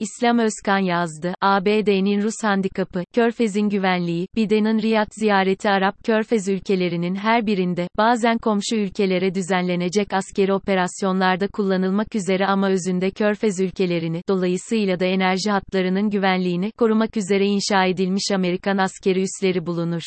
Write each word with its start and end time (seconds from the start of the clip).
İslam 0.00 0.38
Özkan 0.38 0.78
yazdı. 0.78 1.34
ABD'nin 1.40 2.22
Rus 2.22 2.34
handikapı, 2.42 3.04
Körfez'in 3.14 3.68
güvenliği, 3.68 4.26
Biden'ın 4.36 4.82
Riyad 4.82 5.06
ziyareti 5.10 5.70
Arap 5.70 6.04
Körfez 6.04 6.48
ülkelerinin 6.48 7.14
her 7.14 7.46
birinde, 7.46 7.88
bazen 7.98 8.38
komşu 8.38 8.76
ülkelere 8.76 9.34
düzenlenecek 9.34 10.12
askeri 10.12 10.52
operasyonlarda 10.52 11.48
kullanılmak 11.48 12.14
üzere 12.14 12.46
ama 12.46 12.70
özünde 12.70 13.10
Körfez 13.10 13.60
ülkelerini, 13.60 14.22
dolayısıyla 14.28 15.00
da 15.00 15.04
enerji 15.04 15.50
hatlarının 15.50 16.10
güvenliğini, 16.10 16.72
korumak 16.72 17.16
üzere 17.16 17.46
inşa 17.46 17.84
edilmiş 17.84 18.30
Amerikan 18.34 18.78
askeri 18.78 19.22
üsleri 19.22 19.66
bulunur. 19.66 20.02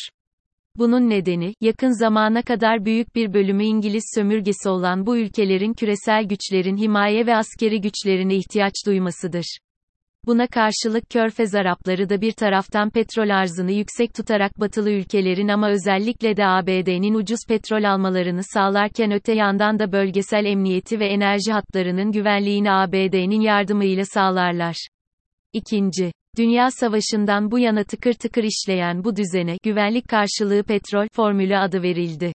Bunun 0.76 1.10
nedeni, 1.10 1.54
yakın 1.60 1.98
zamana 1.98 2.42
kadar 2.42 2.84
büyük 2.84 3.14
bir 3.14 3.32
bölümü 3.32 3.64
İngiliz 3.64 4.04
sömürgesi 4.14 4.68
olan 4.68 5.06
bu 5.06 5.16
ülkelerin 5.16 5.72
küresel 5.72 6.24
güçlerin 6.24 6.76
himaye 6.76 7.26
ve 7.26 7.36
askeri 7.36 7.80
güçlerine 7.80 8.36
ihtiyaç 8.36 8.74
duymasıdır. 8.86 9.58
Buna 10.26 10.46
karşılık 10.46 11.10
Körfez 11.10 11.54
Arapları 11.54 12.08
da 12.08 12.20
bir 12.20 12.32
taraftan 12.32 12.90
petrol 12.90 13.30
arzını 13.30 13.72
yüksek 13.72 14.14
tutarak 14.14 14.60
batılı 14.60 14.90
ülkelerin 14.90 15.48
ama 15.48 15.70
özellikle 15.70 16.36
de 16.36 16.46
ABD'nin 16.46 17.14
ucuz 17.14 17.38
petrol 17.48 17.84
almalarını 17.84 18.42
sağlarken 18.54 19.12
öte 19.12 19.32
yandan 19.32 19.78
da 19.78 19.92
bölgesel 19.92 20.44
emniyeti 20.44 21.00
ve 21.00 21.06
enerji 21.06 21.52
hatlarının 21.52 22.12
güvenliğini 22.12 22.72
ABD'nin 22.72 23.40
yardımıyla 23.40 24.04
sağlarlar. 24.04 24.88
İkinci, 25.52 26.12
Dünya 26.38 26.70
Savaşı'ndan 26.70 27.50
bu 27.50 27.58
yana 27.58 27.84
tıkır 27.84 28.12
tıkır 28.12 28.44
işleyen 28.44 29.04
bu 29.04 29.16
düzene, 29.16 29.56
güvenlik 29.64 30.08
karşılığı 30.08 30.62
petrol 30.62 31.06
formülü 31.12 31.56
adı 31.56 31.82
verildi. 31.82 32.32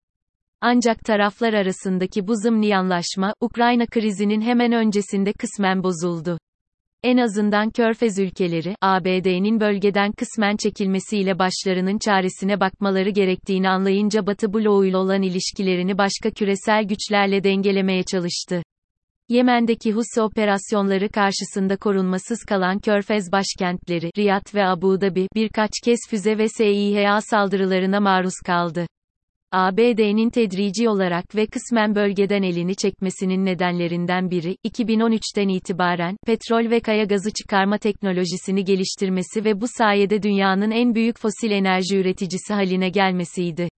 Ancak 0.60 1.04
taraflar 1.04 1.52
arasındaki 1.52 2.26
bu 2.28 2.36
zımni 2.36 2.76
anlaşma, 2.76 3.34
Ukrayna 3.40 3.86
krizinin 3.86 4.40
hemen 4.40 4.72
öncesinde 4.72 5.32
kısmen 5.32 5.82
bozuldu. 5.82 6.38
En 7.04 7.16
azından 7.16 7.70
Körfez 7.70 8.18
ülkeleri, 8.18 8.74
ABD'nin 8.80 9.60
bölgeden 9.60 10.12
kısmen 10.12 10.56
çekilmesiyle 10.56 11.38
başlarının 11.38 11.98
çaresine 11.98 12.60
bakmaları 12.60 13.10
gerektiğini 13.10 13.68
anlayınca 13.68 14.26
Batı 14.26 14.52
bloğuyla 14.52 14.98
olan 14.98 15.22
ilişkilerini 15.22 15.98
başka 15.98 16.30
küresel 16.30 16.84
güçlerle 16.84 17.44
dengelemeye 17.44 18.02
çalıştı. 18.02 18.62
Yemen'deki 19.28 19.92
Husi 19.92 20.20
operasyonları 20.20 21.08
karşısında 21.08 21.76
korunmasız 21.76 22.38
kalan 22.48 22.78
Körfez 22.78 23.32
başkentleri, 23.32 24.10
Riyad 24.18 24.54
ve 24.54 24.66
Abu 24.66 25.00
Dhabi, 25.00 25.28
birkaç 25.34 25.70
kez 25.84 25.98
füze 26.10 26.38
ve 26.38 26.48
SİHA 26.48 27.20
saldırılarına 27.20 28.00
maruz 28.00 28.34
kaldı. 28.46 28.86
ABD'nin 29.52 30.30
tedrici 30.30 30.88
olarak 30.88 31.36
ve 31.36 31.46
kısmen 31.46 31.94
bölgeden 31.94 32.42
elini 32.42 32.76
çekmesinin 32.76 33.44
nedenlerinden 33.44 34.30
biri, 34.30 34.56
2013'ten 34.64 35.48
itibaren, 35.48 36.16
petrol 36.26 36.70
ve 36.70 36.80
kaya 36.80 37.04
gazı 37.04 37.30
çıkarma 37.32 37.78
teknolojisini 37.78 38.64
geliştirmesi 38.64 39.44
ve 39.44 39.60
bu 39.60 39.64
sayede 39.78 40.22
dünyanın 40.22 40.70
en 40.70 40.94
büyük 40.94 41.18
fosil 41.18 41.50
enerji 41.50 41.96
üreticisi 41.96 42.54
haline 42.54 42.88
gelmesiydi. 42.88 43.68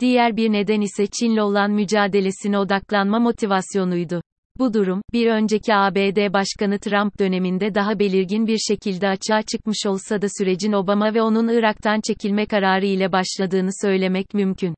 Diğer 0.00 0.36
bir 0.36 0.52
neden 0.52 0.80
ise 0.80 1.06
Çin'le 1.06 1.38
olan 1.38 1.70
mücadelesine 1.70 2.58
odaklanma 2.58 3.18
motivasyonuydu. 3.18 4.22
Bu 4.58 4.74
durum, 4.74 5.02
bir 5.12 5.26
önceki 5.26 5.74
ABD 5.74 6.32
Başkanı 6.32 6.78
Trump 6.78 7.18
döneminde 7.18 7.74
daha 7.74 7.98
belirgin 7.98 8.46
bir 8.46 8.58
şekilde 8.58 9.08
açığa 9.08 9.42
çıkmış 9.42 9.86
olsa 9.86 10.22
da 10.22 10.26
sürecin 10.38 10.72
Obama 10.72 11.14
ve 11.14 11.22
onun 11.22 11.48
Irak'tan 11.48 12.00
çekilme 12.08 12.46
kararı 12.46 12.86
ile 12.86 13.12
başladığını 13.12 13.70
söylemek 13.82 14.34
mümkün. 14.34 14.74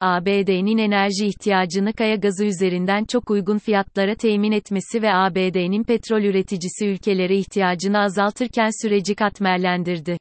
ABD'nin 0.00 0.78
enerji 0.78 1.26
ihtiyacını 1.26 1.92
kaya 1.92 2.16
gazı 2.16 2.44
üzerinden 2.44 3.04
çok 3.04 3.30
uygun 3.30 3.58
fiyatlara 3.58 4.14
temin 4.14 4.52
etmesi 4.52 5.02
ve 5.02 5.14
ABD'nin 5.14 5.84
petrol 5.84 6.22
üreticisi 6.22 6.86
ülkelere 6.86 7.36
ihtiyacını 7.36 7.98
azaltırken 7.98 8.82
süreci 8.82 9.14
katmerlendirdi. 9.14 10.18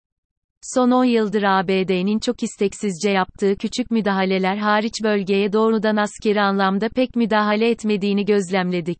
Son 0.61 0.91
10 0.91 1.05
yıldır 1.05 1.43
ABD'nin 1.43 2.19
çok 2.19 2.43
isteksizce 2.43 3.09
yaptığı 3.09 3.55
küçük 3.55 3.91
müdahaleler 3.91 4.57
hariç 4.57 4.93
bölgeye 5.03 5.53
doğrudan 5.53 5.95
askeri 5.95 6.41
anlamda 6.41 6.89
pek 6.89 7.15
müdahale 7.15 7.69
etmediğini 7.69 8.25
gözlemledik. 8.25 8.99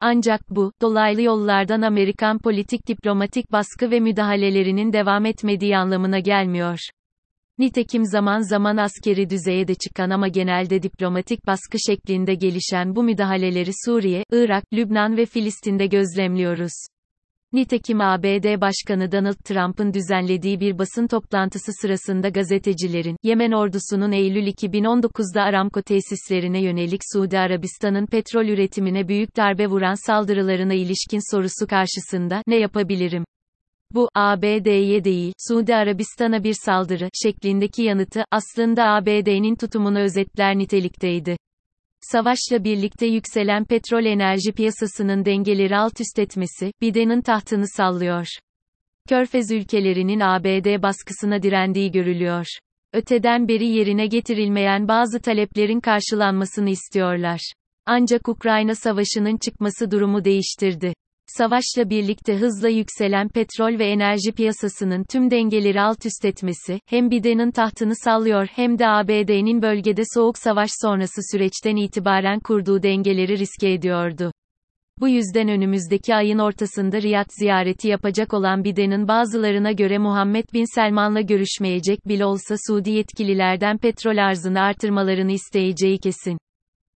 Ancak 0.00 0.40
bu, 0.50 0.72
dolaylı 0.82 1.22
yollardan 1.22 1.82
Amerikan 1.82 2.38
politik 2.38 2.88
diplomatik 2.88 3.52
baskı 3.52 3.90
ve 3.90 4.00
müdahalelerinin 4.00 4.92
devam 4.92 5.26
etmediği 5.26 5.76
anlamına 5.76 6.18
gelmiyor. 6.18 6.78
Nitekim 7.58 8.04
zaman 8.04 8.40
zaman 8.40 8.76
askeri 8.76 9.30
düzeye 9.30 9.68
de 9.68 9.74
çıkan 9.74 10.10
ama 10.10 10.28
genelde 10.28 10.82
diplomatik 10.82 11.46
baskı 11.46 11.78
şeklinde 11.86 12.34
gelişen 12.34 12.96
bu 12.96 13.02
müdahaleleri 13.02 13.70
Suriye, 13.84 14.24
Irak, 14.32 14.64
Lübnan 14.72 15.16
ve 15.16 15.26
Filistin'de 15.26 15.86
gözlemliyoruz. 15.86 16.72
Nitekim 17.52 18.00
ABD 18.00 18.60
Başkanı 18.60 19.12
Donald 19.12 19.36
Trump'ın 19.44 19.94
düzenlediği 19.94 20.60
bir 20.60 20.78
basın 20.78 21.06
toplantısı 21.06 21.72
sırasında 21.80 22.28
gazetecilerin, 22.28 23.16
Yemen 23.22 23.52
ordusunun 23.52 24.12
Eylül 24.12 24.46
2019'da 24.46 25.42
Aramco 25.42 25.82
tesislerine 25.82 26.62
yönelik 26.62 27.00
Suudi 27.12 27.38
Arabistan'ın 27.38 28.06
petrol 28.06 28.46
üretimine 28.46 29.08
büyük 29.08 29.36
darbe 29.36 29.66
vuran 29.66 30.06
saldırılarına 30.06 30.74
ilişkin 30.74 31.34
sorusu 31.34 31.66
karşısında, 31.66 32.42
ne 32.46 32.56
yapabilirim? 32.56 33.24
Bu, 33.94 34.08
ABD'ye 34.14 35.04
değil, 35.04 35.32
Suudi 35.48 35.74
Arabistan'a 35.74 36.44
bir 36.44 36.56
saldırı, 36.64 37.08
şeklindeki 37.22 37.82
yanıtı, 37.82 38.24
aslında 38.30 38.84
ABD'nin 38.84 39.54
tutumunu 39.54 39.98
özetler 39.98 40.58
nitelikteydi. 40.58 41.36
Savaşla 42.00 42.64
birlikte 42.64 43.06
yükselen 43.06 43.64
petrol 43.64 44.04
enerji 44.04 44.52
piyasasının 44.52 45.24
dengeleri 45.24 45.76
alt 45.76 46.00
üst 46.00 46.18
etmesi, 46.18 46.72
Biden'ın 46.80 47.20
tahtını 47.20 47.68
sallıyor. 47.68 48.26
Körfez 49.08 49.50
ülkelerinin 49.50 50.20
ABD 50.20 50.82
baskısına 50.82 51.42
direndiği 51.42 51.90
görülüyor. 51.90 52.46
Öteden 52.92 53.48
beri 53.48 53.66
yerine 53.66 54.06
getirilmeyen 54.06 54.88
bazı 54.88 55.20
taleplerin 55.20 55.80
karşılanmasını 55.80 56.70
istiyorlar. 56.70 57.52
Ancak 57.86 58.28
Ukrayna 58.28 58.74
savaşının 58.74 59.36
çıkması 59.36 59.90
durumu 59.90 60.24
değiştirdi. 60.24 60.94
Savaşla 61.26 61.90
birlikte 61.90 62.36
hızla 62.36 62.68
yükselen 62.68 63.28
petrol 63.28 63.78
ve 63.78 63.86
enerji 63.86 64.32
piyasasının 64.32 65.04
tüm 65.04 65.30
dengeleri 65.30 65.80
alt 65.80 66.06
üst 66.06 66.24
etmesi, 66.24 66.80
hem 66.86 67.10
Biden'ın 67.10 67.50
tahtını 67.50 67.96
sallıyor 67.96 68.46
hem 68.46 68.78
de 68.78 68.88
ABD'nin 68.88 69.62
bölgede 69.62 70.02
soğuk 70.14 70.38
savaş 70.38 70.70
sonrası 70.82 71.20
süreçten 71.32 71.76
itibaren 71.76 72.40
kurduğu 72.40 72.82
dengeleri 72.82 73.38
riske 73.38 73.72
ediyordu. 73.72 74.32
Bu 75.00 75.08
yüzden 75.08 75.48
önümüzdeki 75.48 76.14
ayın 76.14 76.38
ortasında 76.38 77.02
Riyad 77.02 77.28
ziyareti 77.38 77.88
yapacak 77.88 78.34
olan 78.34 78.64
Biden'ın 78.64 79.08
bazılarına 79.08 79.72
göre 79.72 79.98
Muhammed 79.98 80.44
Bin 80.52 80.74
Selman'la 80.74 81.20
görüşmeyecek 81.20 82.08
bile 82.08 82.24
olsa 82.24 82.54
Suudi 82.66 82.90
yetkililerden 82.90 83.78
petrol 83.78 84.16
arzını 84.16 84.60
artırmalarını 84.60 85.32
isteyeceği 85.32 85.98
kesin. 85.98 86.38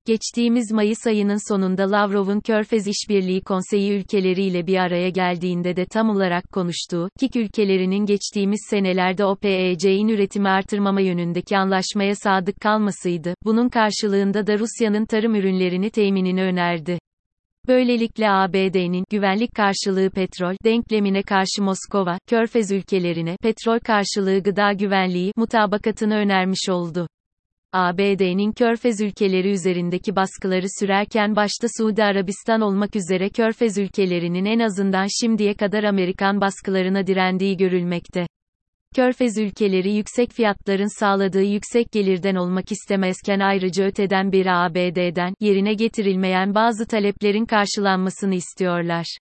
Geçtiğimiz 0.07 0.71
Mayıs 0.71 1.07
ayının 1.07 1.49
sonunda 1.49 1.91
Lavrov'un 1.91 2.39
Körfez 2.39 2.87
İşbirliği 2.87 3.41
Konseyi 3.41 3.91
ülkeleriyle 3.91 4.67
bir 4.67 4.77
araya 4.77 5.09
geldiğinde 5.09 5.75
de 5.75 5.85
tam 5.85 6.09
olarak 6.09 6.51
konuştuğu, 6.51 7.09
KİK 7.19 7.35
ülkelerinin 7.35 8.05
geçtiğimiz 8.05 8.67
senelerde 8.69 9.25
OPEC'in 9.25 10.07
üretimi 10.07 10.49
artırmama 10.49 11.01
yönündeki 11.01 11.57
anlaşmaya 11.57 12.15
sadık 12.15 12.61
kalmasıydı, 12.61 13.33
bunun 13.45 13.69
karşılığında 13.69 14.47
da 14.47 14.59
Rusya'nın 14.59 15.05
tarım 15.05 15.35
ürünlerini 15.35 15.89
teminini 15.89 16.43
önerdi. 16.43 16.99
Böylelikle 17.67 18.31
ABD'nin 18.31 19.03
güvenlik 19.09 19.55
karşılığı 19.55 20.09
petrol 20.09 20.55
denklemine 20.63 21.23
karşı 21.23 21.61
Moskova, 21.61 22.17
Körfez 22.27 22.71
ülkelerine 22.71 23.37
petrol 23.41 23.79
karşılığı 23.79 24.43
gıda 24.43 24.73
güvenliği 24.73 25.31
mutabakatını 25.35 26.15
önermiş 26.15 26.69
oldu. 26.69 27.07
ABD'nin 27.71 28.51
Körfez 28.51 29.01
ülkeleri 29.01 29.51
üzerindeki 29.51 30.15
baskıları 30.15 30.65
sürerken 30.79 31.35
başta 31.35 31.67
Suudi 31.77 32.03
Arabistan 32.03 32.61
olmak 32.61 32.95
üzere 32.95 33.29
Körfez 33.29 33.77
ülkelerinin 33.77 34.45
en 34.45 34.59
azından 34.59 35.07
şimdiye 35.21 35.53
kadar 35.53 35.83
Amerikan 35.83 36.41
baskılarına 36.41 37.07
direndiği 37.07 37.57
görülmekte. 37.57 38.27
Körfez 38.95 39.37
ülkeleri 39.37 39.93
yüksek 39.93 40.31
fiyatların 40.31 40.99
sağladığı 40.99 41.43
yüksek 41.43 41.91
gelirden 41.91 42.35
olmak 42.35 42.71
istemezken 42.71 43.39
ayrıca 43.39 43.85
öteden 43.85 44.31
beri 44.31 44.51
ABD'den 44.51 45.33
yerine 45.39 45.73
getirilmeyen 45.73 46.55
bazı 46.55 46.87
taleplerin 46.87 47.45
karşılanmasını 47.45 48.35
istiyorlar. 48.35 49.17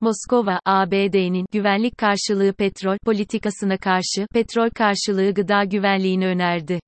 Moskova, 0.00 0.60
ABD'nin 0.64 1.46
güvenlik 1.52 1.98
karşılığı 1.98 2.52
petrol 2.52 2.96
politikasına 3.04 3.78
karşı 3.78 4.26
petrol 4.32 4.70
karşılığı 4.70 5.34
gıda 5.34 5.64
güvenliğini 5.64 6.26
önerdi. 6.26 6.80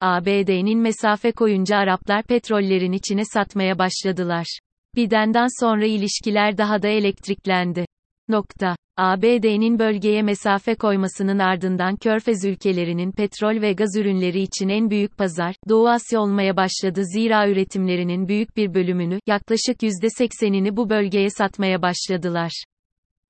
ABD'nin 0.00 0.78
mesafe 0.78 1.32
koyunca 1.32 1.76
Araplar 1.76 2.22
petrollerin 2.22 2.92
içine 2.92 3.22
satmaya 3.24 3.78
başladılar. 3.78 4.58
Biden'dan 4.96 5.64
sonra 5.64 5.86
ilişkiler 5.86 6.58
daha 6.58 6.82
da 6.82 6.88
elektriklendi. 6.88 7.86
Nokta. 8.28 8.76
ABD'nin 8.96 9.78
bölgeye 9.78 10.22
mesafe 10.22 10.74
koymasının 10.74 11.38
ardından 11.38 11.96
Körfez 11.96 12.44
ülkelerinin 12.44 13.12
petrol 13.12 13.60
ve 13.62 13.72
gaz 13.72 13.96
ürünleri 13.96 14.40
için 14.40 14.68
en 14.68 14.90
büyük 14.90 15.18
pazar, 15.18 15.54
Doğu 15.68 15.88
Asya 15.88 16.20
olmaya 16.20 16.56
başladı 16.56 17.02
zira 17.04 17.48
üretimlerinin 17.48 18.28
büyük 18.28 18.56
bir 18.56 18.74
bölümünü, 18.74 19.18
yaklaşık 19.26 19.82
%80'ini 19.82 20.76
bu 20.76 20.90
bölgeye 20.90 21.30
satmaya 21.30 21.82
başladılar. 21.82 22.64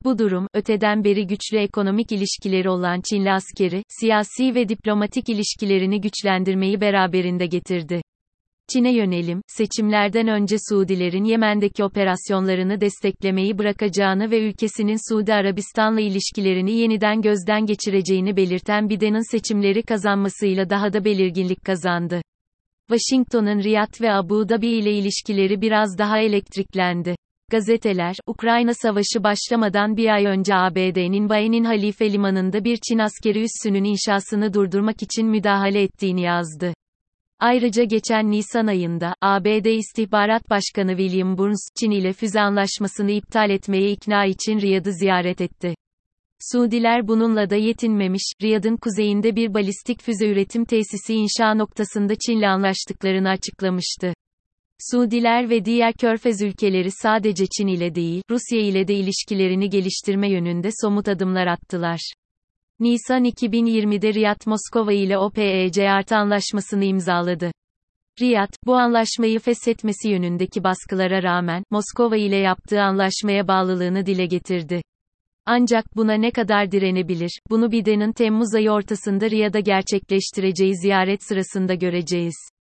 Bu 0.05 0.19
durum, 0.19 0.47
öteden 0.55 1.05
beri 1.05 1.27
güçlü 1.27 1.59
ekonomik 1.59 2.13
ilişkileri 2.13 2.71
olan 2.71 3.01
Çinli 3.11 3.33
askeri, 3.33 3.83
siyasi 4.01 4.55
ve 4.55 4.69
diplomatik 4.69 5.29
ilişkilerini 5.29 6.01
güçlendirmeyi 6.01 6.81
beraberinde 6.81 7.47
getirdi. 7.47 8.03
Çin'e 8.73 8.95
yönelim, 8.95 9.43
seçimlerden 9.47 10.29
önce 10.29 10.57
Suudilerin 10.69 11.25
Yemen'deki 11.25 11.85
operasyonlarını 11.85 12.81
desteklemeyi 12.81 13.59
bırakacağını 13.59 14.31
ve 14.31 14.49
ülkesinin 14.49 15.13
Suudi 15.13 15.35
Arabistan'la 15.35 16.01
ilişkilerini 16.01 16.73
yeniden 16.73 17.23
gözden 17.23 17.67
geçireceğini 17.67 18.37
belirten 18.37 18.89
Biden'ın 18.89 19.31
seçimleri 19.31 19.83
kazanmasıyla 19.83 20.71
daha 20.71 20.93
da 20.93 21.05
belirginlik 21.05 21.65
kazandı. 21.65 22.23
Washington'un 22.91 23.63
Riyad 23.63 24.01
ve 24.01 24.13
Abu 24.13 24.49
Dhabi 24.49 24.69
ile 24.69 24.93
ilişkileri 24.93 25.61
biraz 25.61 25.99
daha 25.99 26.19
elektriklendi. 26.19 27.15
Gazeteler, 27.51 28.17
Ukrayna 28.27 28.75
Savaşı 28.75 29.25
başlamadan 29.25 29.97
bir 29.97 30.15
ay 30.15 30.25
önce 30.25 30.55
ABD'nin 30.55 31.29
Bayenin 31.29 31.65
Halife 31.65 32.13
Limanı'nda 32.13 32.65
bir 32.65 32.79
Çin 32.89 32.99
askeri 32.99 33.43
üssünün 33.43 33.85
inşasını 33.85 34.55
durdurmak 34.55 35.03
için 35.03 35.27
müdahale 35.27 35.83
ettiğini 35.83 36.23
yazdı. 36.23 36.75
Ayrıca 37.41 37.85
geçen 37.85 38.31
Nisan 38.31 38.67
ayında, 38.67 39.15
ABD 39.21 39.65
İstihbarat 39.65 40.51
Başkanı 40.51 40.97
William 40.97 41.39
Burns, 41.39 41.69
Çin 41.81 41.91
ile 41.91 42.13
füze 42.13 42.41
anlaşmasını 42.41 43.11
iptal 43.11 43.51
etmeye 43.51 43.91
ikna 43.91 44.25
için 44.25 44.61
Riyad'ı 44.61 44.93
ziyaret 44.93 45.41
etti. 45.41 45.75
Suudiler 46.53 47.09
bununla 47.09 47.51
da 47.51 47.57
yetinmemiş, 47.57 48.33
Riyad'ın 48.43 48.77
kuzeyinde 48.77 49.37
bir 49.37 49.55
balistik 49.55 50.03
füze 50.03 50.29
üretim 50.29 50.65
tesisi 50.65 51.15
inşa 51.15 51.55
noktasında 51.55 52.15
Çin'le 52.27 52.43
anlaştıklarını 52.43 53.29
açıklamıştı. 53.29 54.15
Suudiler 54.91 55.51
ve 55.51 55.65
diğer 55.65 55.93
körfez 55.93 56.43
ülkeleri 56.43 56.91
sadece 56.91 57.47
Çin 57.47 57.67
ile 57.67 57.95
değil, 57.95 58.23
Rusya 58.31 58.61
ile 58.61 58.89
de 58.89 58.95
ilişkilerini 58.95 59.71
geliştirme 59.71 60.31
yönünde 60.31 60.69
somut 60.83 61.09
adımlar 61.09 61.47
attılar. 61.47 62.13
Nisan 62.81 63.25
2020'de 63.25 64.15
Riyad 64.15 64.41
Moskova 64.47 64.93
ile 64.93 65.19
OPEC 65.19 65.91
artı 65.91 66.17
anlaşmasını 66.17 66.85
imzaladı. 66.85 67.53
Riyad, 68.21 68.55
bu 68.67 68.75
anlaşmayı 68.75 69.39
feshetmesi 69.39 70.09
yönündeki 70.09 70.65
baskılara 70.65 71.23
rağmen, 71.23 71.65
Moskova 71.71 72.17
ile 72.17 72.37
yaptığı 72.37 72.81
anlaşmaya 72.81 73.49
bağlılığını 73.49 74.07
dile 74.07 74.27
getirdi. 74.27 74.83
Ancak 75.47 75.97
buna 75.97 76.15
ne 76.15 76.31
kadar 76.31 76.73
direnebilir, 76.73 77.41
bunu 77.51 77.73
Biden'ın 77.73 78.13
Temmuz 78.13 78.55
ayı 78.55 78.71
ortasında 78.71 79.31
Riyad'a 79.31 79.61
gerçekleştireceği 79.61 80.77
ziyaret 80.77 81.25
sırasında 81.29 81.75
göreceğiz. 81.75 82.58